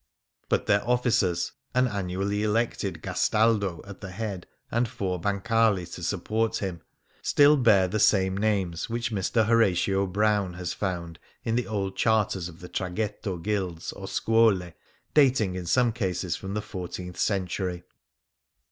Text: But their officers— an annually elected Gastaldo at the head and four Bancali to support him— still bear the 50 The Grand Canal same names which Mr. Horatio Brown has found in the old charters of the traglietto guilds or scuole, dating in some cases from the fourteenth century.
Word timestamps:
But 0.49 0.65
their 0.65 0.81
officers— 0.89 1.51
an 1.75 1.87
annually 1.87 2.41
elected 2.41 3.03
Gastaldo 3.03 3.83
at 3.87 4.01
the 4.01 4.09
head 4.09 4.47
and 4.71 4.87
four 4.89 5.19
Bancali 5.21 5.85
to 5.93 6.01
support 6.01 6.57
him— 6.57 6.81
still 7.21 7.55
bear 7.55 7.87
the 7.87 7.99
50 7.99 7.99
The 7.99 7.99
Grand 7.99 8.07
Canal 8.07 8.31
same 8.31 8.37
names 8.57 8.89
which 8.89 9.11
Mr. 9.11 9.45
Horatio 9.45 10.07
Brown 10.07 10.53
has 10.55 10.73
found 10.73 11.19
in 11.43 11.53
the 11.53 11.67
old 11.67 11.95
charters 11.95 12.49
of 12.49 12.61
the 12.61 12.69
traglietto 12.69 13.37
guilds 13.43 13.91
or 13.91 14.07
scuole, 14.07 14.73
dating 15.13 15.53
in 15.53 15.67
some 15.67 15.93
cases 15.93 16.35
from 16.35 16.55
the 16.55 16.63
fourteenth 16.63 17.19
century. 17.19 17.83